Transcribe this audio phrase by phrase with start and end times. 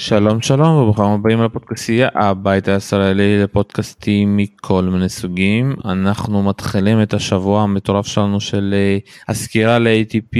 [0.00, 5.76] שלום שלום וברוכים הבאים לפודקאסטייה הבית הישראלי לפודקאסטים מכל מיני סוגים.
[5.84, 8.98] אנחנו מתחילים את השבוע המטורף שלנו של אה,
[9.28, 10.36] הסקירה ל-ATP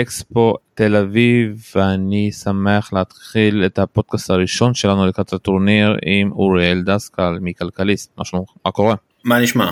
[0.00, 7.38] אקספו תל אביב ואני שמח להתחיל את הפודקאסט הראשון שלנו לקראת הטורניר עם אוריאל דסקל
[7.40, 8.12] מכלכליסט.
[8.18, 8.94] משהו מה קורה?
[9.24, 9.70] מה נשמע?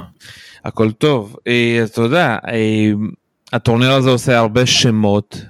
[0.65, 1.37] הכל טוב.
[1.47, 2.39] אה, אתה יודע.
[3.55, 5.41] הטורניר הזה עושה הרבה שמות,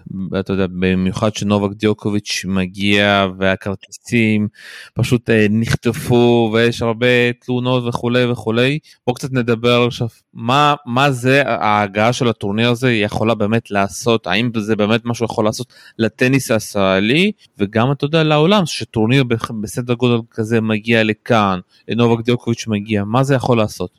[0.40, 4.48] אתה יודע, במיוחד שנובק דיוקוביץ' מגיע והכרטיסים
[4.94, 8.78] פשוט אה, נחטפו ויש הרבה תלונות וכולי וכולי.
[9.06, 14.50] בוא קצת נדבר עכשיו מה, מה זה ההגעה של הטורניר הזה יכולה באמת לעשות, האם
[14.56, 19.24] זה באמת משהו יכול לעשות לטניס הישראלי וגם אתה יודע לעולם שטורניר
[19.60, 21.60] בסדר גודל כזה מגיע לכאן,
[21.96, 23.90] נובק דיוקוביץ' מגיע, מה זה יכול לעשות?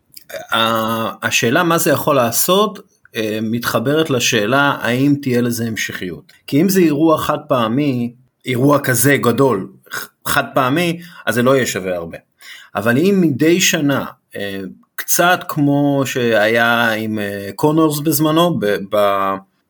[1.22, 2.95] השאלה מה זה יכול לעשות
[3.42, 6.34] מתחברת לשאלה האם תהיה לזה המשכיות.
[6.48, 8.14] כי אם זה אירוע חד פעמי,
[8.46, 9.70] אירוע כזה גדול,
[10.26, 12.18] חד פעמי, אז זה לא יהיה שווה הרבה.
[12.76, 14.06] אבל אם מדי שנה,
[14.36, 14.60] אה,
[14.96, 18.60] קצת כמו שהיה עם אה, קונורס בזמנו,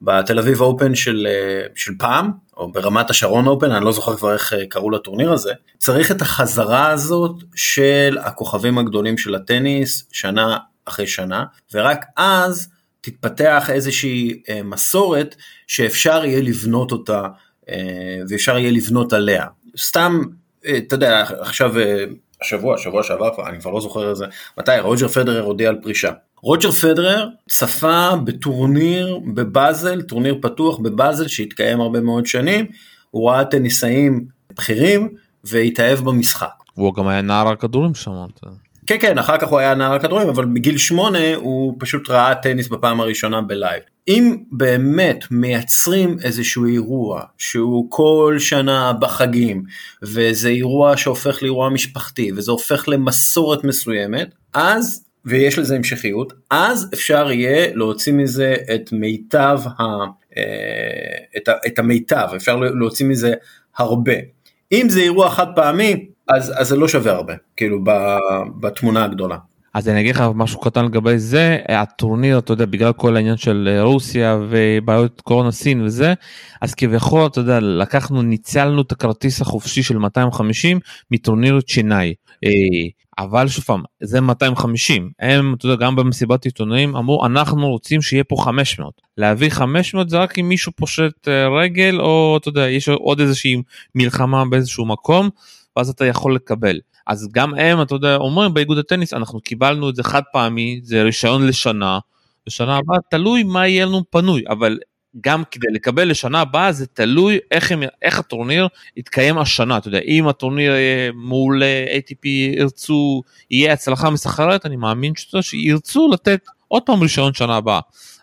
[0.01, 1.27] בתל אביב אופן של,
[1.75, 6.11] של פעם, או ברמת השרון אופן, אני לא זוכר כבר איך קראו לטורניר הזה, צריך
[6.11, 12.67] את החזרה הזאת של הכוכבים הגדולים של הטניס, שנה אחרי שנה, ורק אז
[13.05, 15.35] תתפתח איזושהי אה, מסורת
[15.67, 17.27] שאפשר יהיה לבנות אותה
[17.69, 17.75] אה,
[18.29, 19.45] ואפשר יהיה לבנות עליה.
[19.77, 20.21] סתם,
[20.65, 21.73] אה, אתה יודע, עכשיו,
[22.41, 24.25] השבוע, שבוע שעבר, אני כבר לא זוכר איזה,
[24.57, 26.11] מתי, רוג'ר פדרר הודיע על פרישה.
[26.41, 32.65] רוג'ר פדרר צפה בטורניר בבאזל, טורניר פתוח בבאזל שהתקיים הרבה מאוד שנים,
[33.11, 35.09] הוא ראה טניסאים בכירים
[35.43, 36.53] והתאהב במשחק.
[36.77, 38.11] והוא גם היה נער הכדורים שם.
[38.87, 42.67] כן כן אחר כך הוא היה נער הכדורים אבל בגיל שמונה הוא פשוט ראה טניס
[42.67, 43.83] בפעם הראשונה בלייב.
[44.07, 49.63] אם באמת מייצרים איזשהו אירוע שהוא כל שנה בחגים
[50.03, 57.31] וזה אירוע שהופך לאירוע משפחתי וזה הופך למסורת מסוימת אז ויש לזה המשכיות אז אפשר
[57.31, 59.83] יהיה להוציא מזה את מיטב ה,
[60.37, 63.33] אה, את, המיטב אפשר להוציא מזה
[63.77, 64.13] הרבה.
[64.71, 67.83] אם זה אירוע חד פעמי אז, אז זה לא שווה הרבה, כאילו
[68.59, 69.37] בתמונה הגדולה.
[69.73, 73.69] אז אני אגיד לך משהו קטן לגבי זה, הטורניר, אתה יודע, בגלל כל העניין של
[73.71, 76.13] אה, רוסיה ובעיות קורונה סין וזה,
[76.61, 80.79] אז כביכול, אתה יודע, לקחנו, ניצלנו את הכרטיס החופשי של 250
[81.11, 82.13] מטורניר צ'ינאי.
[82.43, 82.49] אה,
[83.17, 88.23] אבל שוב פעם, זה 250, הם, אתה יודע, גם במסיבת עיתונאים אמרו, אנחנו רוצים שיהיה
[88.23, 89.01] פה 500.
[89.17, 93.61] להביא 500 זה רק אם מישהו פושט אה, רגל, או אתה יודע, יש עוד איזושהי
[93.95, 95.29] מלחמה באיזשהו מקום.
[95.77, 96.79] ואז אתה יכול לקבל.
[97.07, 101.03] אז גם הם, אתה יודע, אומרים באיגוד הטניס, אנחנו קיבלנו את זה חד פעמי, זה
[101.03, 101.99] רישיון לשנה,
[102.47, 104.77] בשנה הבאה תלוי מה יהיה לנו פנוי, אבל
[105.21, 109.99] גם כדי לקבל לשנה הבאה זה תלוי איך, הם, איך הטורניר יתקיים השנה, אתה יודע,
[109.99, 111.63] אם הטורניר יהיה מול
[111.97, 113.21] ATP ירצו,
[113.51, 117.79] יהיה הצלחה מסחררת, אני מאמין שירצו לתת עוד פעם רישיון שנה הבאה,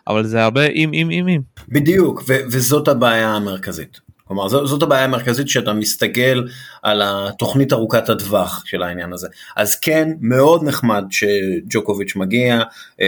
[0.07, 1.41] אבל זה הרבה אם אם אם אם.
[1.69, 3.99] בדיוק, וזאת הבעיה המרכזית.
[4.27, 6.43] כלומר זאת, זאת הבעיה המרכזית שאתה מסתכל
[6.83, 9.27] על התוכנית ארוכת הטווח של העניין הזה.
[9.55, 12.61] אז כן, מאוד נחמד שג'וקוביץ' מגיע
[13.01, 13.07] אה,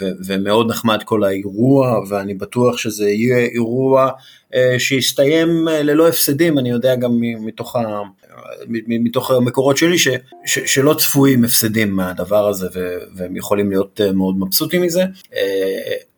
[0.00, 4.10] ו- ומאוד נחמד כל האירוע ואני בטוח שזה יהיה אירוע
[4.54, 8.02] אה, שיסתיים אה, ללא הפסדים, אני יודע גם מתוך, ה-
[8.88, 10.08] מתוך המקורות שלי ש-
[10.46, 12.66] ש- שלא צפויים הפסדים מהדבר הזה
[13.16, 15.04] והם יכולים להיות מאוד מבסוטים מזה,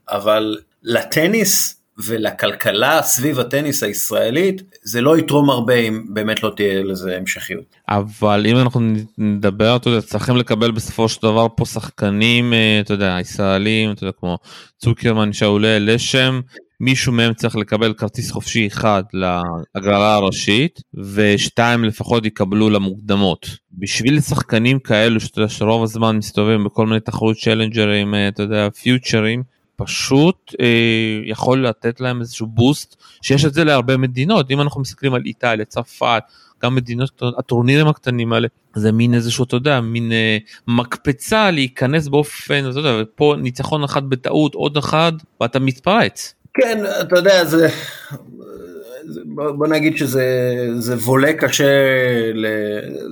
[0.08, 7.16] אבל לטניס ולכלכלה סביב הטניס הישראלית זה לא יתרום הרבה אם באמת לא תהיה לזה
[7.16, 7.76] המשכיות.
[7.88, 8.80] אבל אם אנחנו
[9.18, 14.04] נדבר אתה יודע צריכים לקבל בסופו של דבר פה שחקנים אה, אתה יודע ישראלים אתה
[14.04, 14.38] יודע כמו
[14.78, 16.40] צוקרמן שאולי לשם
[16.80, 20.80] מישהו מהם צריך לקבל כרטיס חופשי אחד להגרלה הראשית
[21.14, 23.46] ושתיים לפחות יקבלו למוקדמות.
[23.72, 28.68] בשביל שחקנים כאלו שאתה יודע שרוב הזמן מסתובבים בכל מיני תחרות צ'לנג'רים אה, אתה יודע
[28.70, 29.42] פיוטרים
[29.78, 30.66] פשוט אה,
[31.24, 35.64] יכול לתת להם איזשהו בוסט שיש את זה להרבה מדינות אם אנחנו מסתכלים על איטליה
[35.64, 36.22] צרפת
[36.62, 40.38] גם מדינות הטורנירים הקטנים האלה זה מין איזשהו אתה יודע מין אה,
[40.68, 46.34] מקפצה להיכנס באופן אתה יודע פה ניצחון אחד בטעות עוד אחד ואתה מתפרץ.
[46.54, 47.68] כן אתה יודע זה
[49.34, 50.24] בוא נגיד שזה
[50.78, 51.64] זה וולה קשה,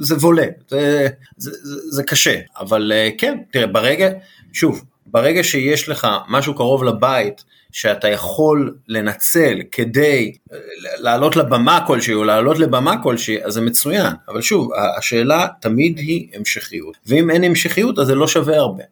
[0.01, 4.11] זה וולה, זה, זה, זה, זה קשה, אבל אה, כן, תראה, ברגע,
[4.53, 4.85] שוב,
[5.17, 10.59] ברגע שיש לך משהו קרוב לבית שאתה יכול לנצל כדי אה,
[10.99, 14.13] לעלות לבמה כלשהי או לעלות לבמה כלשהי, אז זה מצוין.
[14.29, 16.97] אבל שוב, השאלה תמיד היא המשכיות.
[17.07, 18.85] ואם אין המשכיות אז זה לא שווה הרבה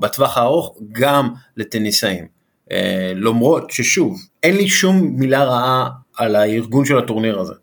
[0.00, 2.26] בטווח הארוך גם לטניסאים.
[2.72, 7.54] אה, למרות ששוב, אין לי שום מילה רעה על הארגון של הטורניר הזה.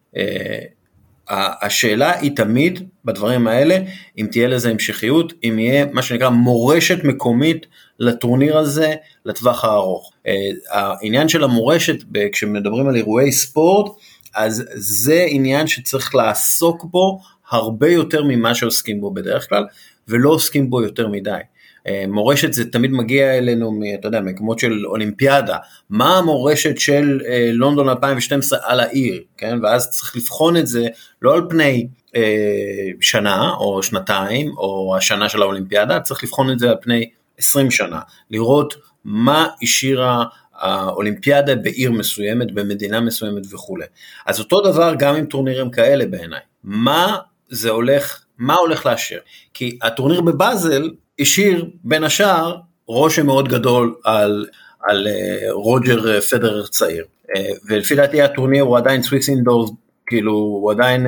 [1.29, 3.77] השאלה היא תמיד בדברים האלה,
[4.17, 7.65] אם תהיה לזה המשכיות, אם יהיה מה שנקרא מורשת מקומית
[7.99, 8.95] לטורניר הזה
[9.25, 10.11] לטווח הארוך.
[10.27, 10.33] אה,
[10.69, 13.91] העניין של המורשת, כשמדברים על אירועי ספורט,
[14.35, 17.19] אז זה עניין שצריך לעסוק בו
[17.49, 19.65] הרבה יותר ממה שעוסקים בו בדרך כלל,
[20.07, 21.39] ולא עוסקים בו יותר מדי.
[21.87, 25.57] אה, מורשת זה תמיד מגיע אלינו, אתה יודע, מקומות של אולימפיאדה,
[25.89, 30.87] מה המורשת של אה, לונדון 2012 על העיר, כן, ואז צריך לבחון את זה
[31.21, 36.69] לא על פני אה, שנה או שנתיים או השנה של האולימפיאדה, צריך לבחון את זה
[36.69, 37.99] על פני 20 שנה,
[38.31, 38.75] לראות
[39.05, 40.25] מה השאירה
[40.55, 43.85] האולימפיאדה בעיר מסוימת, במדינה מסוימת וכולי.
[44.25, 47.17] אז אותו דבר גם עם טורנירים כאלה בעיניי, מה
[47.49, 49.17] זה הולך, מה הולך להישאר?
[49.53, 50.89] כי הטורניר בבאזל
[51.19, 54.45] השאיר בין השאר רושם מאוד גדול על,
[54.87, 57.03] על אה, רוג'ר אה, פדרר צעיר.
[57.03, 57.39] אה,
[57.69, 59.71] ולפי דעתי הטורניר הוא עדיין Swiss Indoors,
[60.07, 61.07] כאילו הוא עדיין,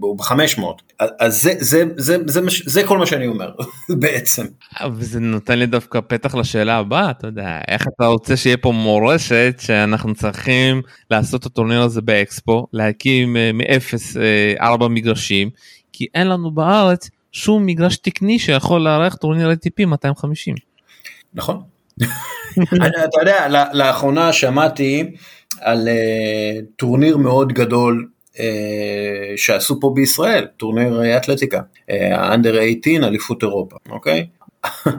[0.00, 0.62] הוא ב-500.
[1.18, 3.50] אז זה, זה, זה, זה, זה, זה כל מה שאני אומר
[4.00, 4.46] בעצם.
[4.96, 9.56] וזה נותן לי דווקא פתח לשאלה הבאה, אתה יודע, איך אתה רוצה שיהיה פה מורשת
[9.58, 14.16] שאנחנו צריכים לעשות את הטורניר הזה באקספו, להקים מאפס
[14.60, 15.50] ארבע מגרשים,
[15.92, 20.54] כי אין לנו בארץ שום מגרש תקני שיכול לארח טורניר ATP 250.
[21.34, 21.62] נכון.
[23.04, 25.10] אתה יודע, לאחרונה שמעתי
[25.60, 28.38] על אה, טורניר מאוד גדול אה,
[29.36, 34.26] שעשו פה בישראל, טורניר אתלטיקה, ה under אה, 18, אליפות אירופה, אוקיי?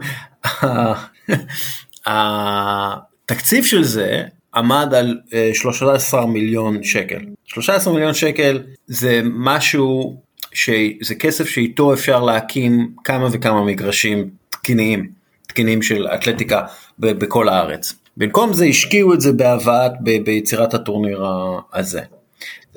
[2.06, 4.24] התקציב של זה
[4.56, 7.20] עמד על uh, 13 מיליון שקל.
[7.46, 10.22] 13 מיליון שקל זה משהו
[10.54, 15.10] שזה כסף שאיתו אפשר להקים כמה וכמה מגרשים תקיניים,
[15.48, 16.62] תקינים של אתלטיקה
[17.00, 17.94] בכל הארץ.
[18.18, 21.26] במקום זה השקיעו את זה בהבאת, ביצירת הטורניר
[21.74, 22.02] הזה,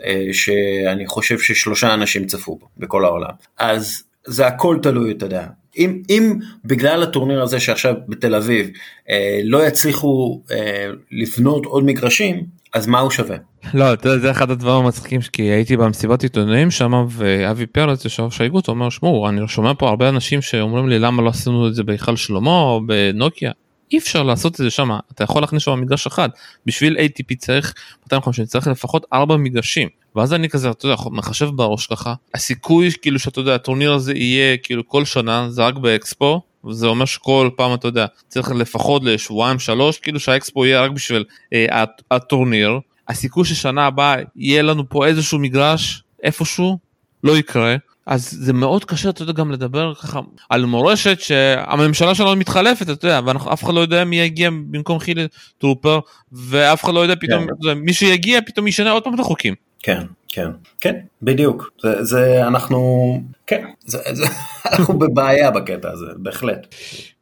[0.05, 3.31] אה, שאני חושב ששלושה אנשים צפו בו בכל העולם.
[3.59, 5.47] אז זה הכל תלוי, אתה יודע.
[5.79, 6.35] אם, אם
[6.65, 8.71] בגלל הטורניר הזה שעכשיו בתל אביב
[9.11, 12.44] אה, לא יצליחו אה, לבנות עוד מגרשים,
[12.75, 13.37] אז מה הוא שווה?
[13.75, 18.23] לא, אתה יודע, זה אחד הדברים המצחיקים כי הייתי במסיבת עיתונאים שם ואבי פרץ יושב
[18.23, 21.75] ראש האיגוד אומר שמעו אני שומע פה הרבה אנשים שאומרים לי למה לא עשינו את
[21.75, 23.53] זה בהיכל שלמה או בנוקיה.
[23.93, 26.29] אי אפשר לעשות את זה שם אתה יכול להכניס שם מגרש אחד.
[26.67, 31.87] בשביל ATP צריך 250 צריך לפחות 4 מגרשים ואז אני כזה אתה יודע מחשב בראש
[31.87, 32.15] ככה.
[32.35, 37.05] הסיכוי כאילו שאתה יודע הטורניר הזה יהיה כאילו כל שנה זה רק באקספו וזה אומר
[37.05, 42.79] שכל פעם אתה יודע צריך לפחות לשבועיים שלוש כאילו שהאקספו יהיה רק בשביל אה, הטורניר.
[43.09, 46.79] הסיכוי ששנה הבאה יהיה לנו פה איזשהו מגרש איפשהו
[47.25, 50.21] לא יקרה אז זה מאוד קשה אתה יודע גם לדבר ככה
[50.51, 55.27] על מורשת שהממשלה שלנו מתחלפת אתה יודע ואף אחד לא יודע מי יגיע במקום חילי
[55.59, 56.01] טרופר
[56.33, 57.79] ואף אחד לא יודע פתאום כן.
[57.79, 59.55] מי שיגיע פתאום ישנה עוד פעם את החוקים.
[59.83, 60.03] כן
[60.35, 60.51] כן
[60.81, 64.25] כן בדיוק זה, זה אנחנו כן זה, זה,
[64.73, 66.75] אנחנו בבעיה בקטע הזה בהחלט.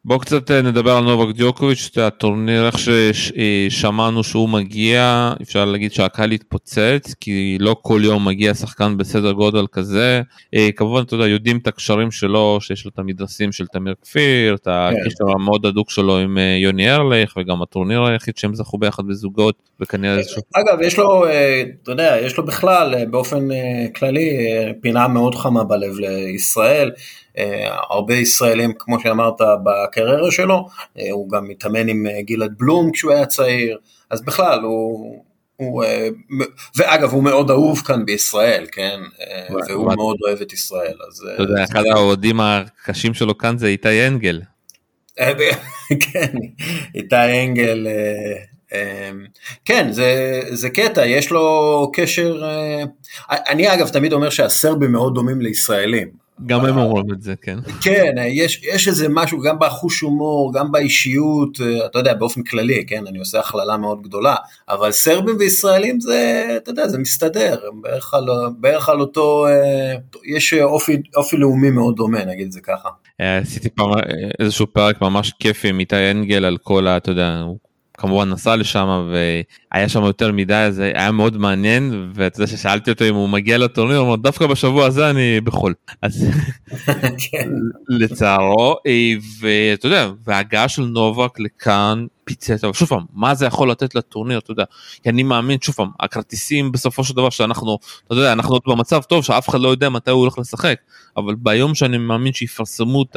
[0.04, 6.30] בוא קצת אה, נדבר על נובק דיוקוביץ', הטורניר איך ששמענו שהוא מגיע, אפשר להגיד שהקהל
[6.30, 10.22] התפוצץ, כי לא כל יום מגיע שחקן בסדר גודל כזה.
[10.54, 14.54] אה, כמובן, אתה יודע, יודעים את הקשרים שלו, שיש לו את המדרסים של תמיר כפיר,
[14.54, 15.32] את הקשר כן.
[15.34, 20.20] המאוד הדוק שלו עם אה, יוני ארליך, וגם הטורניר היחיד שהם זכו ביחד בזוגות, וכנראה.
[20.54, 21.24] אגב, יש לו,
[21.82, 23.48] אתה יודע, יש לו בכלל, באופן
[23.94, 24.30] כללי,
[24.80, 26.90] פינה מאוד חמה בלב לישראל.
[27.38, 30.68] אה, הרבה ישראלים כמו שאמרת בקריירה שלו,
[30.98, 33.78] אה, הוא גם מתאמן עם אה, גלעד בלום כשהוא היה צעיר,
[34.10, 35.24] אז בכלל הוא,
[35.56, 35.84] הוא
[36.76, 39.00] ואגב הוא מאוד אהוב כאן בישראל, כן,
[39.68, 41.28] והוא מאוד אוהב את ישראל, אז...
[41.34, 44.40] אתה יודע, אחד האוהדים הקשים שלו כאן זה איתי אנגל.
[46.12, 46.32] כן,
[46.94, 47.86] איתי אנגל,
[49.64, 52.42] כן, זה, זה קטע, יש לו קשר,
[53.30, 57.58] אני אגב תמיד אומר שהסרבים מאוד דומים לישראלים, גם הם אומרים את זה, כן.
[57.80, 62.86] כן, יש, יש איזה משהו גם בחוש הומור, גם באישיות, אה, אתה יודע, באופן כללי,
[62.86, 64.34] כן, אני עושה הכללה מאוד גדולה,
[64.68, 68.26] אבל סרבים וישראלים זה, אתה יודע, זה מסתדר, בערך על,
[68.58, 72.88] בערך על אותו, אה, יש אופי, אופי לאומי מאוד דומה, נגיד את זה ככה.
[73.20, 73.90] אה, עשיתי פעם
[74.40, 76.96] איזשהו פרק ממש כיפי עם איתי אנגל על כל ה...
[76.96, 77.44] אתה יודע,
[78.02, 79.08] כמובן נסע לשם
[79.72, 83.58] והיה שם יותר מדי זה היה מאוד מעניין ואתה יודע ששאלתי אותו אם הוא מגיע
[83.58, 86.26] לטורניר הוא אומר דווקא בשבוע הזה אני בחול אז
[87.30, 87.48] כן.
[87.88, 93.70] לצערו אה, ואתה יודע וההגעה של נובק לכאן פיצט אבל שוב פעם מה זה יכול
[93.70, 94.64] לתת לטורניר אתה יודע?
[95.02, 99.02] כי אני מאמין שוב פעם הכרטיסים בסופו של דבר שאנחנו אתה יודע אנחנו עוד במצב
[99.02, 100.76] טוב שאף אחד לא יודע מתי הוא הולך לשחק
[101.16, 103.16] אבל ביום שאני מאמין שיפרסמו את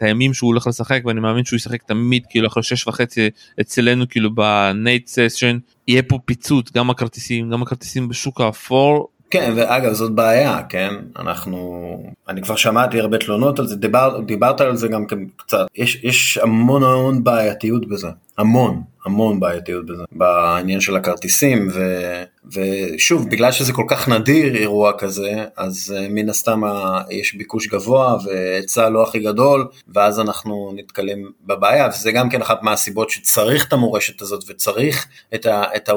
[0.00, 3.30] הימים שהוא הולך לשחק ואני מאמין שהוא ישחק תמיד כאילו אחרי שש וחצי
[3.60, 5.58] אצלנו כאילו בנייט סשן
[5.88, 9.08] יהיה פה פיצוץ גם הכרטיסים גם הכרטיסים בשוק האפור.
[9.30, 11.96] כן, ואגב זאת בעיה, כן, אנחנו,
[12.28, 15.04] אני כבר שמעתי הרבה תלונות על זה, דיבר, דיברת על זה גם
[15.36, 22.00] קצת, יש, יש המון המון בעייתיות בזה, המון, המון בעייתיות בזה, בעניין של הכרטיסים, ו,
[22.52, 26.62] ושוב, בגלל שזה כל כך נדיר אירוע כזה, אז uh, מן הסתם
[27.10, 32.62] יש ביקוש גבוה והיצע לא הכי גדול, ואז אנחנו נתקלים בבעיה, וזה גם כן אחת
[32.62, 35.62] מהסיבות שצריך את המורשת הזאת וצריך את ה...
[35.76, 35.92] את ה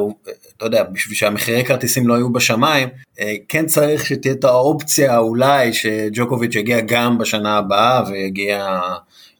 [0.57, 5.73] אתה יודע, בשביל שהמחירי כרטיסים לא היו בשמיים, uh, כן צריך שתהיה את האופציה אולי
[5.73, 8.79] שג'וקוביץ' יגיע גם בשנה הבאה ויגיע...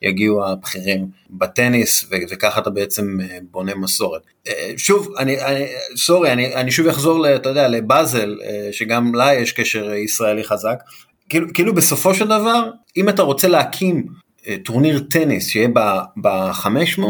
[0.02, 4.22] יגיעו הבכירים בטניס וככה אתה בעצם אה, בונה מסורת.
[4.48, 9.34] אה, שוב, אני, אני סורי, אני, אני שוב אחזור, אתה יודע, לבאזל, אה, שגם לה
[9.34, 10.78] יש קשר ישראלי חזק.
[11.28, 14.06] כאילו, כאילו בסופו של דבר, אם אתה רוצה להקים
[14.64, 15.68] טורניר טניס שיהיה
[16.22, 17.02] ב-500,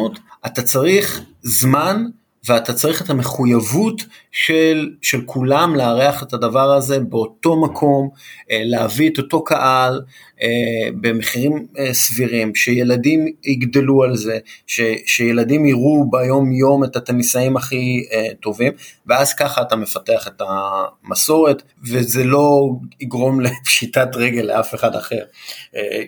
[0.46, 2.04] אתה צריך זמן
[2.46, 4.02] ואתה צריך את המחויבות
[4.32, 8.08] של, של כולם לארח את הדבר הזה באותו מקום,
[8.50, 10.02] אה, להביא את אותו קהל
[10.42, 17.56] אה, במחירים אה, סבירים, שילדים יגדלו על זה, ש, שילדים יראו ביום יום את הטניסאים
[17.56, 18.04] הכי
[18.40, 18.72] טובים,
[19.06, 25.22] ואז ככה אתה מפתח את המסורת, וזה לא יגרום לפשיטת רגל לאף אחד אחר.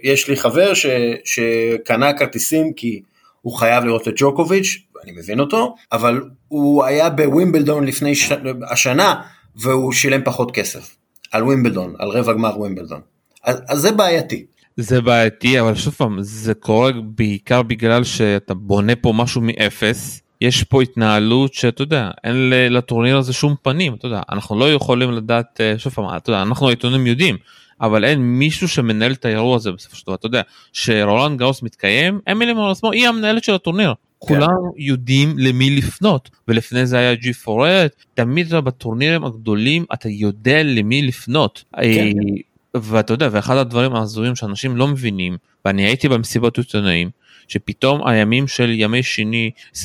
[0.02, 0.86] יש לי חבר ש,
[1.24, 3.00] שקנה כרטיסים כי
[3.42, 8.32] הוא חייב לראות את ג'וקוביץ', אני מבין אותו, אבל הוא היה בווימבלדון לפני ש...
[8.70, 9.14] השנה
[9.56, 10.96] והוא שילם פחות כסף
[11.32, 13.00] על ווימבלדון, על רבע גמר ווימבלדון.
[13.44, 14.46] אז, אז זה בעייתי.
[14.76, 20.22] זה בעייתי אבל שוב פעם זה קורה בעיקר בגלל שאתה בונה פה משהו מאפס.
[20.40, 25.10] יש פה התנהלות שאתה יודע אין לטורניר הזה שום פנים אתה יודע אנחנו לא יכולים
[25.10, 27.36] לדעת אה, שוב פעם אתה יודע אנחנו העיתונים יודעים
[27.80, 30.42] אבל אין מישהו שמנהל את האירוע הזה בסופו של דבר אתה יודע
[30.72, 33.94] שרולנד גאוס מתקיים אמילי מורסמו היא המנהלת של הטורניר.
[34.22, 41.64] כולם יודעים למי לפנות ולפני זה היה G4S תמיד בטורנירים הגדולים אתה יודע למי לפנות.
[41.72, 41.80] כן.
[41.82, 47.10] אה, ואתה יודע ואחד הדברים ההזויים שאנשים לא מבינים ואני הייתי במסיבות עיתונאים
[47.48, 49.78] שפתאום הימים של ימי שני 26-27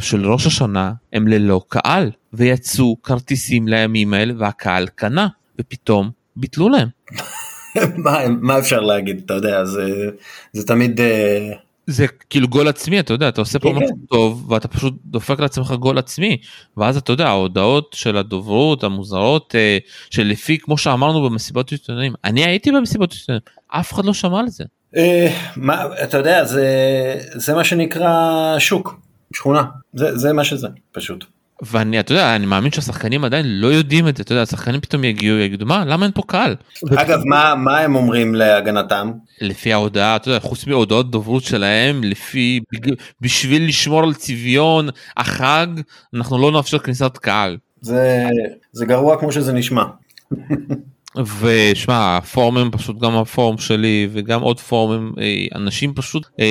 [0.00, 5.28] של ראש השנה הם ללא קהל ויצאו כרטיסים לימים האלה והקהל קנה
[5.60, 6.88] ופתאום ביטלו להם.
[8.04, 10.10] מה, מה אפשר להגיד אתה יודע זה,
[10.52, 11.00] זה תמיד.
[11.90, 14.06] זה כאילו גול עצמי אתה יודע אתה עושה פה כן, משהו כן.
[14.08, 16.36] טוב ואתה פשוט דופק לעצמך גול עצמי
[16.76, 19.78] ואז אתה יודע ההודעות של הדוברות המוזרות אה,
[20.10, 24.64] שלפי כמו שאמרנו במסיבות עיתונאים אני הייתי במסיבות עיתונאים אף אחד לא שמע על זה.
[24.96, 26.66] אה, מה אתה יודע זה
[27.34, 29.00] זה מה שנקרא שוק
[29.34, 31.24] שכונה זה זה מה שזה פשוט.
[31.62, 35.04] ואני אתה יודע אני מאמין שהשחקנים עדיין לא יודעים את זה אתה יודע השחקנים פתאום
[35.04, 36.56] יגיעו יגידו מה למה אין פה קהל.
[36.96, 42.60] אגב מה מה הם אומרים להגנתם לפי ההודעה אתה יודע חוץ מהודעות דוברות שלהם לפי
[43.20, 45.66] בשביל לשמור על צביון החג
[46.14, 47.56] אנחנו לא נאפשר כניסת קהל.
[47.80, 48.26] זה
[48.72, 49.84] זה גרוע כמו שזה נשמע.
[51.16, 56.46] ושמע הפורומים פשוט גם הפורום שלי וגם עוד פורומים אה, אנשים פשוט אה,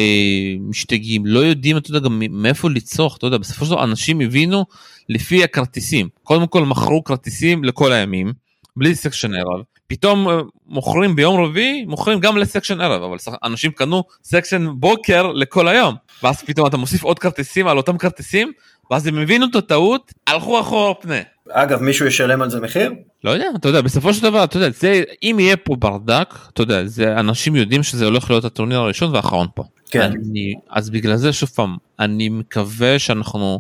[0.60, 4.66] משתגעים לא יודעים אתה יודע גם מאיפה לצרוך אתה יודע בסופו של דבר אנשים הבינו
[5.10, 6.10] לפי הכרטיסים.
[6.24, 8.34] קודם כל מכרו כרטיסים לכל הימים
[8.76, 9.62] בלי סשן ערב.
[9.88, 15.68] פתאום אה, מוכרים ביום רביעי מוכרים גם לסשן ערב אבל אנשים קנו סשן בוקר לכל
[15.68, 15.96] היום.
[16.24, 18.52] ואז פתאום אתה מוסיף עוד כרטיסים על אותם כרטיסים
[18.92, 21.20] ואז הם הבינו את הטעות הלכו אחורה פנה.
[21.50, 22.94] אגב מישהו ישלם על זה מחיר?
[23.24, 26.62] לא יודע אתה יודע בסופו של דבר אתה יודע זה אם יהיה פה ברדק אתה
[26.62, 29.64] יודע זה אנשים יודעים שזה הולך להיות הטורניר הראשון והאחרון פה.
[29.92, 30.02] כן.
[30.02, 33.60] אני, אז בגלל זה שוב פעם אני מקווה שאנחנו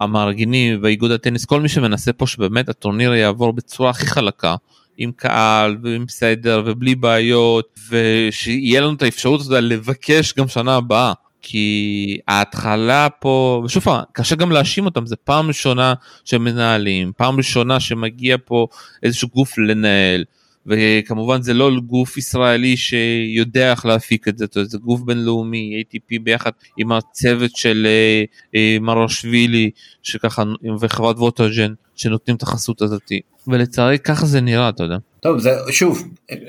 [0.00, 4.54] המארגנים ואיגוד הטניס כל מי שמנסה פה שבאמת הטורניר יעבור בצורה הכי חלקה.
[4.96, 11.12] עם קהל ועם סדר ובלי בעיות ושיהיה לנו את האפשרות הזאת לבקש גם שנה הבאה
[11.42, 15.94] כי ההתחלה פה ושוב פעם קשה גם להאשים אותם זה פעם ראשונה
[16.24, 18.66] שמנהלים פעם ראשונה שמגיע פה
[19.02, 20.24] איזשהו גוף לנהל
[20.66, 26.50] וכמובן זה לא גוף ישראלי שיודע איך להפיק את זה, זה גוף בינלאומי, ATP ביחד
[26.76, 29.70] עם הצוות של אה, אה, מרושווילי
[30.02, 30.42] שככה
[30.80, 34.96] וחברת ווטוג'ן שנותנים את החסות הזאתי ולצערי ככה זה נראה אתה יודע.
[35.20, 36.08] טוב זה שוב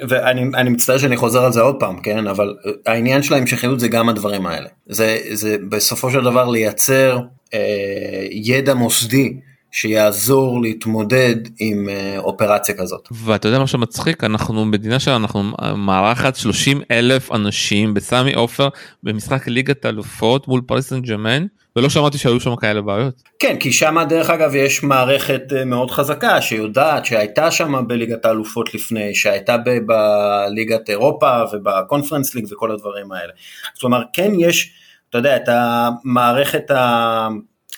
[0.10, 2.56] ואני מצטער שאני חוזר על זה עוד פעם כן אבל
[2.86, 7.20] העניין של ההמשכיות זה גם הדברים האלה זה זה בסופו של דבר לייצר
[7.54, 9.34] אה, ידע מוסדי
[9.76, 13.08] שיעזור להתמודד עם אה, אופרציה כזאת.
[13.12, 15.44] ואתה יודע מה שמצחיק אנחנו מדינה שאנחנו
[15.78, 18.70] מארחת 30 אלף אנשים בסמי עופר
[19.04, 23.22] במשחק ליגת אלופות מול פריס סן ג'מאן ולא שמעתי שהיו שם כאלה בעיות.
[23.40, 28.74] כן כי שם דרך אגב יש מערכת אה, מאוד חזקה שיודעת שהייתה שם בליגת האלופות
[28.74, 33.34] לפני שהייתה בליגת אירופה ובקונפרנס ליג וכל הדברים האלה.
[33.74, 34.74] זאת אומרת כן יש
[35.10, 37.28] אתה יודע את המערכת ה...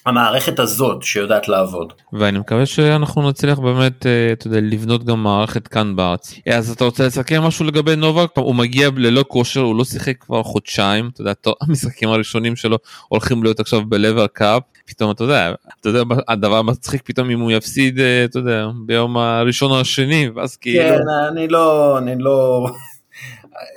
[0.06, 1.94] המערכת הזאת שיודעת לעבוד.
[2.14, 6.34] ואני מקווה שאנחנו נצליח באמת אה, אתה יודע, לבנות גם מערכת כאן בארץ.
[6.54, 8.30] אז אתה רוצה לסכם משהו לגבי נובק?
[8.36, 13.44] הוא מגיע ללא כושר הוא לא שיחק כבר חודשיים אתה יודע המשחקים הראשונים שלו הולכים
[13.44, 18.00] להיות עכשיו ב-level cup פתאום אתה יודע אתה יודע הדבר מצחיק פתאום אם הוא יפסיד
[18.00, 20.84] אה, אתה יודע ביום הראשון או השני ואז כאילו.
[20.84, 21.00] כן
[21.32, 22.68] אני לא אני לא.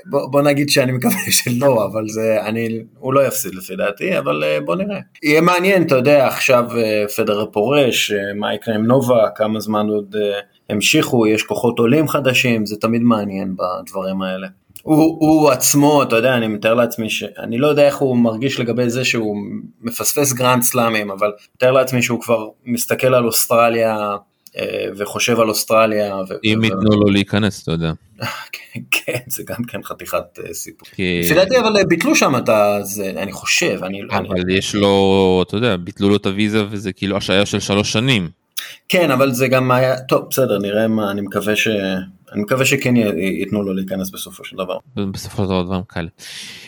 [0.07, 4.45] בוא, בוא נגיד שאני מקווה שלא, אבל זה, אני, הוא לא יפסיד לפי דעתי, אבל
[4.45, 5.01] אה, בוא נראה.
[5.23, 9.87] יהיה מעניין, אתה יודע, עכשיו אה, פדר פורש, אה, מה יקרה עם נובה, כמה זמן
[9.89, 10.17] עוד
[10.71, 14.47] המשיכו, יש כוחות עולים חדשים, זה תמיד מעניין בדברים האלה.
[14.83, 18.91] הוא, הוא עצמו, אתה יודע, אני מתאר לעצמי שאני לא יודע איך הוא מרגיש לגבי
[18.91, 19.37] זה שהוא
[19.81, 24.17] מפספס גרנד סלאמים, אבל מתאר לעצמי שהוא כבר מסתכל על אוסטרליה אה,
[24.97, 26.17] וחושב על אוסטרליה.
[26.45, 27.93] אם ייתנו לו להיכנס, אתה יודע.
[28.91, 30.89] כן, זה גם כן חתיכת אה, סיפור.
[30.93, 32.51] לפי דעתי אבל אה, ביטלו שם את
[32.83, 33.81] זה, אני חושב.
[34.11, 38.29] אבל יש לו, אתה יודע, ביטלו לו את הוויזה וזה כאילו השעיה של שלוש שנים.
[38.89, 41.69] כן, אבל זה גם היה, טוב, בסדר, נראה מה, אני מקווה ש...
[42.33, 44.79] אני מקווה שכן ייתנו לו להיכנס בסופו של דבר.
[44.97, 46.09] בסופו של דבר דברים כאלה.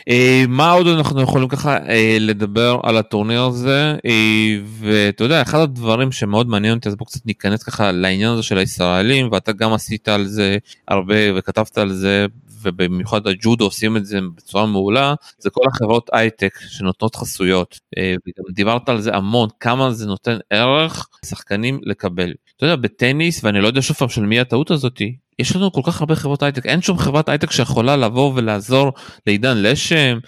[0.08, 5.58] אה, מה עוד אנחנו יכולים ככה אה, לדבר על הטורניר הזה אה, ואתה יודע אחד
[5.58, 9.72] הדברים שמאוד מעניין אותי אז בוא קצת ניכנס ככה לעניין הזה של הישראלים ואתה גם
[9.72, 12.26] עשית על זה הרבה וכתבת על זה
[12.62, 18.88] ובמיוחד הג'ודו עושים את זה בצורה מעולה זה כל החברות הייטק שנותנות חסויות וגם דיברת
[18.88, 22.32] על זה המון כמה זה נותן ערך לשחקנים לקבל.
[22.60, 25.80] אתה יודע בטניס ואני לא יודע שוב פעם של מי הטעות הזאתי יש לנו כל
[25.84, 28.92] כך הרבה חברות הייטק אין שום חברת הייטק שיכולה לבוא ולעזור
[29.26, 30.18] לעידן לשם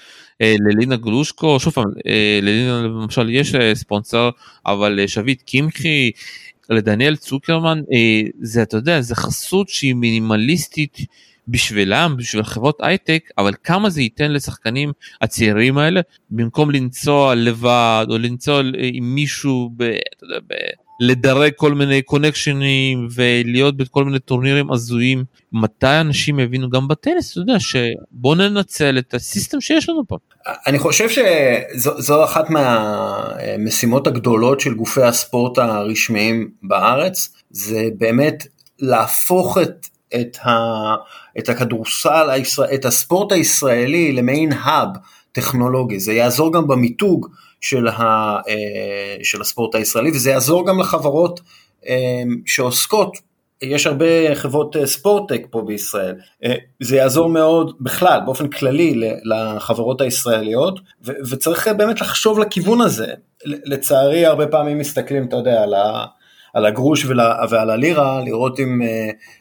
[0.42, 4.30] אה, ללינה גלושקו שוב פעם אה, ללינה למשל יש אה, ספונסר
[4.66, 6.10] אבל שביט קמחי
[6.70, 7.80] לדניאל צוקרמן
[8.40, 10.98] זה אתה יודע זה חסות שהיא מינימליסטית
[11.48, 16.00] בשבילם בשביל חברות הייטק אבל כמה זה ייתן לשחקנים הצעירים האלה?
[16.30, 18.62] במקום לנסוע לבד או לנסוע
[18.92, 20.54] עם מישהו ב, אתה יודע, ב,
[21.00, 27.40] לדרג כל מיני קונקשנים ולהיות בכל מיני טורנירים הזויים מתי אנשים יבינו גם בטניס אתה
[27.40, 30.16] יודע שבוא ננצל את הסיסטם שיש לנו פה.
[30.66, 38.46] אני חושב שזו אחת מהמשימות הגדולות של גופי הספורט הרשמיים בארץ זה באמת
[38.78, 40.50] להפוך את, את, ה,
[41.38, 42.30] את הכדורסל,
[42.74, 44.88] את הספורט הישראלי למעין האב
[45.32, 47.28] טכנולוגי זה יעזור גם במיתוג.
[47.62, 48.02] של, ה,
[48.48, 51.40] אה, של הספורט הישראלי, וזה יעזור גם לחברות
[51.88, 53.16] אה, שעוסקות,
[53.62, 56.14] יש הרבה חברות אה, ספורטק פה בישראל,
[56.80, 63.14] זה יעזור מאוד בכלל, באופן כללי, לחברות הישראליות, ו, וצריך באמת לחשוב לכיוון הזה.
[63.44, 66.04] לצערי, הרבה פעמים מסתכלים, אתה יודע, על ה...
[66.54, 67.04] על הגרוש
[67.50, 68.80] ועל הלירה, לראות אם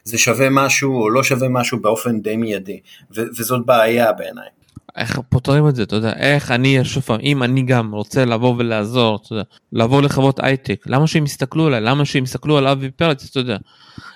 [0.04, 2.80] זה שווה משהו או לא שווה משהו באופן די מיידי,
[3.12, 4.48] וזאת בעיה בעיניי.
[4.98, 6.14] איך פותרים את זה אתה יודע?
[6.14, 10.84] איך אני שוב פעם אם אני גם רוצה לבוא ולעזור אתה יודע, לבוא לחברות הייטק
[10.86, 11.82] למה שהם יסתכלו עליי?
[11.82, 13.58] למה שהם יסתכלו על אבי פרץ אתה יודע?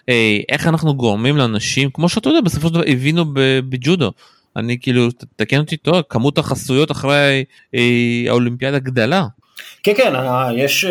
[0.09, 3.25] אה, איך אנחנו גורמים לאנשים כמו שאתה יודע בסופו של דבר הבינו
[3.69, 4.11] בג'ודו.
[4.55, 7.43] אני כאילו תקן אותי טוב כמות החסויות אחרי
[7.75, 7.81] אה,
[8.27, 9.25] האולימפיאדה גדלה.
[9.83, 10.85] כן כן אה, יש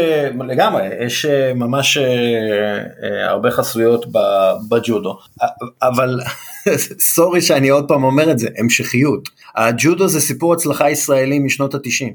[0.48, 1.98] לגמרי יש ממש
[3.28, 4.06] הרבה חסויות
[4.68, 5.18] בג'ודו.
[5.82, 6.20] אבל
[6.98, 9.29] סורי שאני עוד פעם אומר את זה המשכיות.
[9.57, 12.14] הג'ודו זה סיפור הצלחה ישראלי משנות התשעים.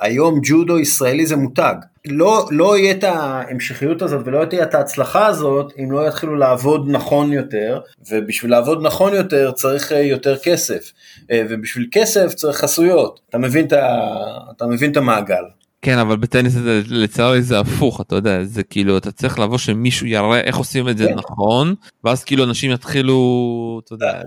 [0.00, 1.74] והיום ג'ודו ישראלי זה מותג.
[2.06, 6.86] לא, לא יהיה את ההמשכיות הזאת ולא תהיה את ההצלחה הזאת אם לא יתחילו לעבוד
[6.88, 10.92] נכון יותר ובשביל לעבוד נכון יותר צריך יותר כסף.
[11.32, 13.20] ובשביל כסף צריך חסויות.
[13.28, 13.98] אתה מבין את, ה,
[14.56, 15.44] אתה מבין את המעגל.
[15.82, 16.56] כן אבל בטניס
[16.88, 20.98] לצערי זה הפוך אתה יודע זה כאילו אתה צריך לבוא שמישהו יראה איך עושים את
[20.98, 21.14] זה כן.
[21.14, 24.20] נכון ואז כאילו אנשים יתחילו אתה יודע.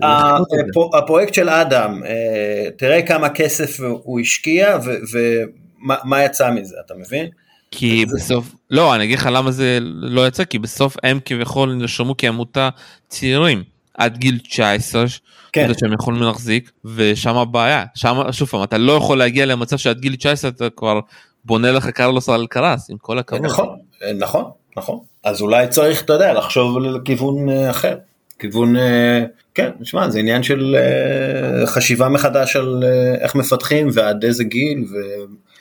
[0.94, 4.78] הפרויקט של אדם אה, תראה כמה כסף הוא השקיע
[5.12, 7.26] ומה יצא מזה אתה מבין?
[7.70, 12.14] כי בסוף לא אני אגיד לך למה זה לא יצא כי בסוף הם כביכול נרשמו
[12.18, 12.68] כעמותה
[13.08, 13.62] צעירים
[13.94, 15.04] עד גיל 19
[15.52, 15.70] כן.
[15.80, 20.16] שהם יכולים להחזיק ושם הבעיה שם שוב פעם אתה לא יכול להגיע למצב שעד גיל
[20.16, 21.00] 19 אתה כבר
[21.44, 23.44] בונה לך קרלוס על קרס עם כל הכבוד.
[23.44, 23.78] נכון
[24.18, 24.44] נכון
[24.76, 27.96] נכון אז אולי צריך אתה יודע לחשוב לכיוון אה, אחר
[28.38, 32.84] כיוון אה, כן נשמע זה עניין של אה, חשיבה מחדש על
[33.20, 34.84] איך מפתחים ועד איזה גיל.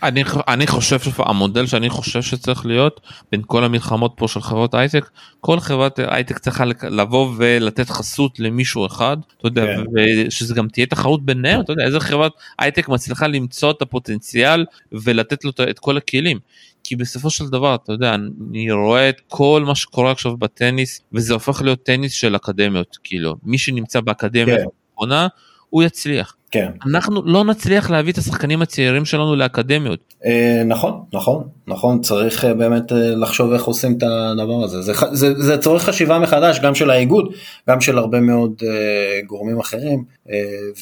[0.04, 5.10] אני, אני חושב שהמודל שאני חושב שצריך להיות בין כל המלחמות פה של חברות הייטק
[5.40, 9.84] כל חברת הייטק צריכה לבוא ולתת חסות למישהו אחד אתה יודע כן.
[9.96, 15.46] ושזה גם תהיה תחרות ביניהם אתה יודע איזה חברת הייטק מצליחה למצוא את הפוטנציאל ולתת
[15.46, 16.40] לו את כל הכלים.
[16.84, 21.34] כי בסופו של דבר אתה יודע אני רואה את כל מה שקורה עכשיו בטניס וזה
[21.34, 25.28] הופך להיות טניס של אקדמיות כאילו מי שנמצא באקדמיה כן.
[25.70, 26.36] הוא יצליח.
[26.54, 26.72] כן.
[26.86, 30.14] אנחנו לא נצליח להביא את השחקנים הצעירים שלנו לאקדמיות.
[30.26, 34.82] אה, נכון, נכון, נכון, צריך אה, באמת אה, לחשוב איך עושים את הדבר הזה.
[34.82, 37.34] זה, זה, זה צורך חשיבה מחדש גם של האיגוד,
[37.70, 40.36] גם של הרבה מאוד אה, גורמים אחרים, אה,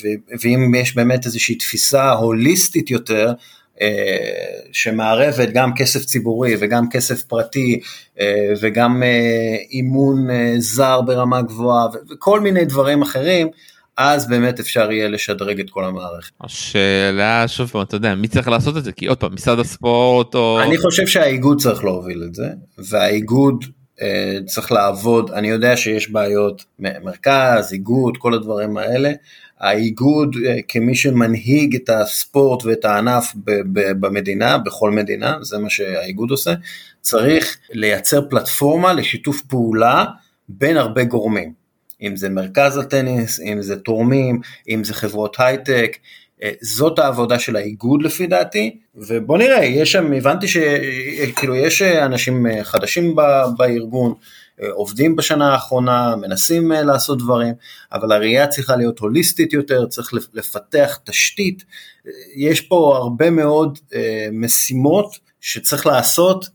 [0.04, 0.08] ו,
[0.44, 3.34] ואם יש באמת איזושהי תפיסה הוליסטית יותר,
[4.72, 7.80] שמערבת גם כסף ציבורי וגם כסף פרטי
[8.62, 9.04] וגם
[9.72, 13.48] אימון זר ברמה גבוהה וכל מיני דברים אחרים,
[14.02, 16.32] אז באמת אפשר יהיה לשדרג את כל המערכת.
[16.42, 20.36] השאלה שוב פעם אתה יודע מי צריך לעשות את זה כי עוד פעם משרד הספורט
[20.36, 23.66] או אני חושב שהאיגוד צריך להוביל את זה והאיגוד
[24.02, 29.12] אה, צריך לעבוד אני יודע שיש בעיות מרכז איגוד כל הדברים האלה
[29.60, 33.34] האיגוד אה, כמי שמנהיג את הספורט ואת הענף
[34.00, 36.54] במדינה בכל מדינה זה מה שהאיגוד עושה
[37.02, 40.06] צריך לייצר פלטפורמה לשיתוף פעולה
[40.50, 41.61] בין הרבה גורמים.
[42.02, 45.98] אם זה מרכז הטניס, אם זה תורמים, אם זה חברות הייטק,
[46.44, 52.48] אה, זאת העבודה של האיגוד לפי דעתי, ובוא נראה, יש שם, הבנתי שכאילו יש אנשים
[52.48, 53.16] אה, חדשים
[53.58, 54.14] בארגון,
[54.62, 57.54] אה, עובדים בשנה האחרונה, מנסים לעשות דברים,
[57.94, 61.64] אבל הראייה צריכה להיות הוליסטית יותר, צריך לפתח תשתית,
[62.36, 63.80] יש פה הרבה מאוד
[64.32, 66.52] משימות שצריך לעשות אה,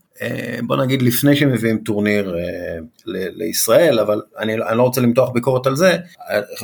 [0.63, 5.75] בוא נגיד לפני שמביאים טורניר אה, לישראל, אבל אני, אני לא רוצה למתוח ביקורת על
[5.75, 5.97] זה,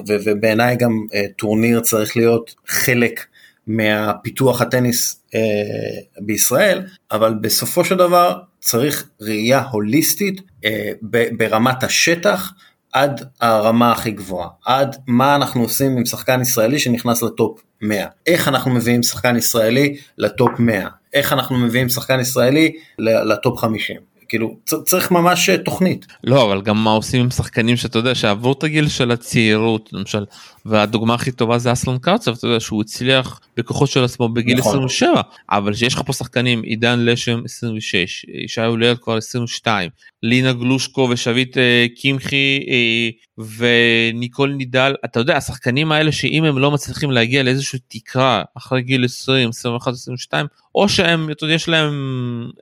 [0.07, 3.25] ובעיניי גם אה, טורניר צריך להיות חלק
[3.67, 5.23] מהפיתוח הטניס
[6.19, 10.41] בישראל, אבל בסופו של דבר צריך ראייה הוליסטית
[11.31, 12.53] ברמת השטח
[12.93, 18.47] עד הרמה הכי גבוהה, עד מה אנחנו עושים עם שחקן ישראלי שנכנס לטופ 100, איך
[18.47, 23.95] אנחנו מביאים שחקן ישראלי לטופ 100, איך אנחנו מביאים שחקן ישראלי לטופ 50.
[24.27, 26.05] כאילו צריך ממש אה, תוכנית.
[26.23, 30.25] לא אבל גם מה עושים עם שחקנים שאתה יודע שעברו את הגיל של הצעירות למשל
[30.65, 34.71] והדוגמה הכי טובה זה אסלון קרצב אתה יודע שהוא הצליח בכוחות של עצמו בגיל נכון.
[34.71, 39.89] 27 אבל שיש לך פה שחקנים עידן לשם 26 ישעיהו ליאל כבר 22
[40.23, 43.09] לינה גלושקו ושביט אה, קמחי אה,
[43.57, 49.05] וניקול נידל אתה יודע השחקנים האלה שאם הם לא מצליחים להגיע לאיזושהי תקרה אחרי גיל
[49.05, 50.45] 20 21 22
[50.75, 51.93] או שהם אתה יודע, יש להם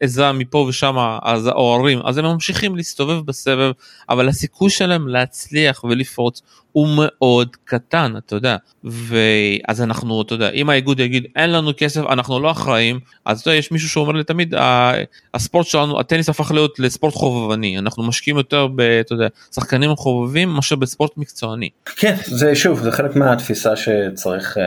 [0.02, 3.72] עזרה מפה ושם אז ההורים אז הם ממשיכים להסתובב בסבב
[4.10, 10.70] אבל הסיכוי שלהם להצליח ולפרוץ הוא מאוד קטן אתה יודע ואז אנחנו אתה יודע אם
[10.70, 14.24] האיגוד יגיד אין לנו כסף אנחנו לא אחראים אז אתה יודע, יש מישהו שאומר לי
[14.24, 14.54] תמיד
[15.34, 18.68] הספורט שלנו הטניס הפך להיות לספורט חובבני אנחנו משקיעים יותר
[19.52, 21.70] בשחקנים חובבים מאשר בספורט מקצועני.
[21.96, 24.62] כן זה שוב זה חלק מהתפיסה שצריך uh,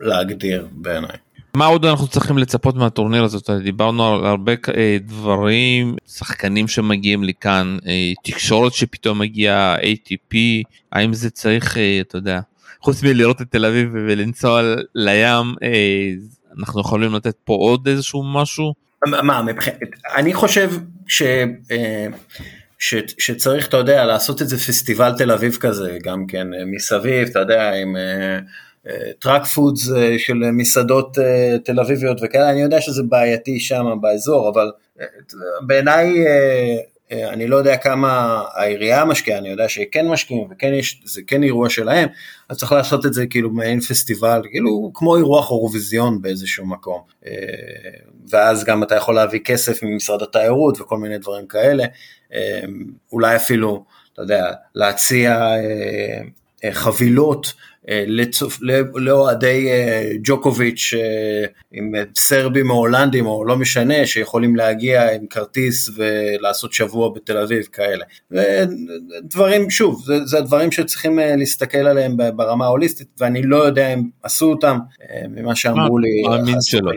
[0.00, 1.16] להגדיר בעיניי.
[1.56, 7.76] מה עוד אנחנו צריכים לצפות מהטורניר הזאת דיברנו על הרבה אה, דברים שחקנים שמגיעים לכאן
[7.86, 10.36] אה, תקשורת שפתאום מגיעה ATP
[10.92, 12.40] האם זה צריך אה, אתה יודע
[12.80, 14.62] חוץ מלראות את תל אביב ולנסוע
[14.94, 15.54] לים
[16.58, 18.74] אנחנו יכולים לתת פה עוד איזשהו משהו.
[19.06, 19.78] מה מבחינת
[20.16, 20.70] אני חושב
[21.06, 21.22] ש...
[22.78, 27.72] ש, שצריך, אתה יודע, לעשות איזה פסטיבל תל אביב כזה, גם כן מסביב, אתה יודע,
[27.72, 27.96] עם
[29.18, 34.48] truck foods אה, של מסעדות אה, תל אביביות וכאלה, אני יודע שזה בעייתי שם באזור,
[34.48, 35.06] אבל אה,
[35.66, 36.24] בעיניי
[37.12, 41.70] אני לא יודע כמה העירייה משקיעה, אני יודע שכן משקיעים וכן יש, זה כן אירוע
[41.70, 42.08] שלהם,
[42.48, 47.00] אז צריך לעשות את זה כאילו מעין פסטיבל, כאילו כמו אירוע חורוויזיון באיזשהו מקום.
[48.30, 51.84] ואז גם אתה יכול להביא כסף ממשרד התיירות וכל מיני דברים כאלה,
[53.12, 55.54] אולי אפילו, אתה יודע, להציע
[56.70, 57.54] חבילות
[57.88, 58.04] אה,
[58.94, 65.90] לאוהדי אה, ג'וקוביץ' אה, עם סרבים או הולנדים או לא משנה שיכולים להגיע עם כרטיס
[65.96, 68.04] ולעשות שבוע בתל אביב כאלה.
[69.22, 74.50] דברים שוב זה, זה הדברים שצריכים להסתכל עליהם ברמה ההוליסטית ואני לא יודע אם עשו
[74.50, 74.78] אותם
[75.28, 76.22] ממה שאמרו לי.
[76.28, 76.92] מאמין שלא.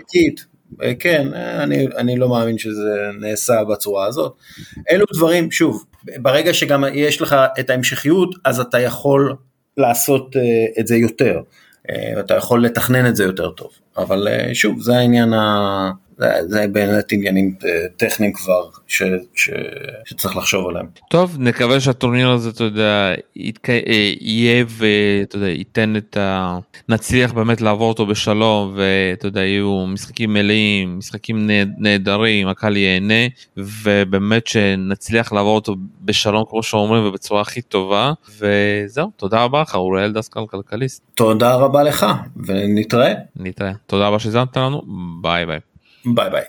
[1.00, 4.34] כן, אני, אני לא מאמין שזה נעשה בצורה הזאת.
[4.91, 5.86] אלו דברים, שוב,
[6.17, 9.36] ברגע שגם יש לך את ההמשכיות, אז אתה יכול
[9.77, 10.41] לעשות אה,
[10.79, 11.41] את זה יותר,
[11.89, 15.91] אה, אתה יכול לתכנן את זה יותר טוב, אבל אה, שוב זה העניין ה...
[16.17, 17.55] זה, זה באמת עניינים
[17.97, 19.03] טכניים כבר ש,
[19.36, 19.49] ש,
[20.05, 20.86] שצריך לחשוב עליהם.
[21.10, 23.67] טוב נקווה שהטורניר הזה אתה יודע יתק...
[24.21, 26.58] יהיה ואתה יודע ייתן את ה...
[26.89, 33.27] נצליח באמת לעבור אותו בשלום ואתה יודע יהיו משחקים מלאים משחקים נהדרים הקהל ייהנה
[33.58, 40.12] ובאמת שנצליח לעבור אותו בשלום כמו שאומרים ובצורה הכי טובה וזהו תודה רבה לך אוריאל
[40.12, 41.03] דסקל כלכליסט.
[41.15, 42.05] תודה רבה לך
[42.47, 43.13] ונתראה.
[43.36, 44.82] נתראה תודה רבה שהזמת לנו
[45.21, 45.60] ביי ביי.
[46.06, 46.43] ביי ביי.